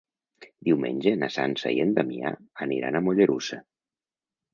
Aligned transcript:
Diumenge 0.67 1.11
na 1.23 1.29
Sança 1.35 1.73
i 1.75 1.83
en 1.83 1.93
Damià 1.97 2.31
aniran 2.67 2.97
a 2.97 3.03
Mollerussa. 3.09 3.61